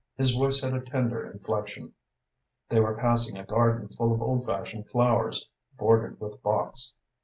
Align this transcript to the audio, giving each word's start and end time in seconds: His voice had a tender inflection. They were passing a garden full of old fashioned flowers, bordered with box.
His 0.17 0.33
voice 0.33 0.61
had 0.63 0.73
a 0.73 0.81
tender 0.81 1.29
inflection. 1.29 1.93
They 2.69 2.79
were 2.79 2.97
passing 2.97 3.37
a 3.37 3.45
garden 3.45 3.87
full 3.89 4.11
of 4.11 4.19
old 4.23 4.47
fashioned 4.47 4.89
flowers, 4.89 5.47
bordered 5.77 6.19
with 6.19 6.41
box. 6.41 6.95